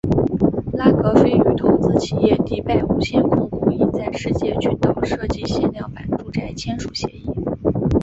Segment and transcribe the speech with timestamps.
[0.73, 7.29] 拉格斐与投资企业迪拜无限控股以在世界群岛设计限量版住宅签署协议。